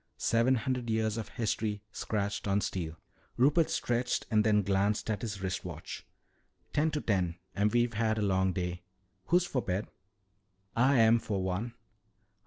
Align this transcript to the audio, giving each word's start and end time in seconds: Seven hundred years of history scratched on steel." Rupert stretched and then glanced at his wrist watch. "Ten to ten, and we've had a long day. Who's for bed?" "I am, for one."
Seven 0.17 0.55
hundred 0.55 0.89
years 0.89 1.15
of 1.15 1.29
history 1.29 1.83
scratched 1.91 2.47
on 2.47 2.59
steel." 2.59 2.97
Rupert 3.37 3.69
stretched 3.69 4.25
and 4.31 4.43
then 4.43 4.63
glanced 4.63 5.11
at 5.11 5.21
his 5.21 5.43
wrist 5.43 5.63
watch. 5.63 6.07
"Ten 6.73 6.89
to 6.89 7.01
ten, 7.01 7.35
and 7.53 7.71
we've 7.71 7.93
had 7.93 8.17
a 8.17 8.23
long 8.23 8.51
day. 8.51 8.81
Who's 9.25 9.45
for 9.45 9.61
bed?" 9.61 9.89
"I 10.75 10.97
am, 10.99 11.19
for 11.19 11.43
one." 11.43 11.75